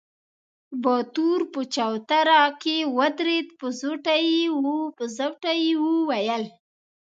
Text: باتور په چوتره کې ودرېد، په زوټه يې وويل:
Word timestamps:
باتور 0.83 1.39
په 1.53 1.61
چوتره 1.75 2.41
کې 2.61 2.77
ودرېد، 2.97 3.47
په 3.59 3.67
زوټه 3.79 5.55
يې 5.65 5.73
وويل: 5.83 6.43